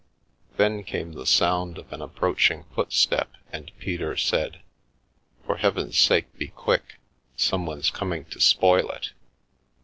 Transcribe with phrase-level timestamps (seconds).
[0.57, 4.61] Then came the sound of an approaching footstep, and Peter said:
[5.45, 6.95] "For Heaven's sake be quick;
[7.35, 9.11] some one's coming to spoil it